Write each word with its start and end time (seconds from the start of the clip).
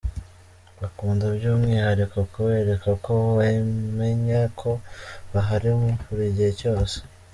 Bakunda 0.79 1.25
by'umwihariko 1.35 2.17
kubereka 2.33 2.89
ko 3.05 3.13
wamenye 3.37 4.39
ko 4.59 4.71
bahari 5.31 5.69
buri 6.07 6.25
gihe 6.37 6.53
cyose. 6.61 6.97